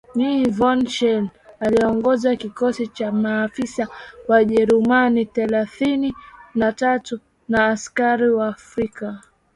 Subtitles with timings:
[0.15, 1.29] nne von Schele
[1.59, 3.87] aliongoza kikosi cha maafisa
[4.27, 6.13] Wajerumani thelathini
[6.55, 9.21] na tatu na askari Waafrika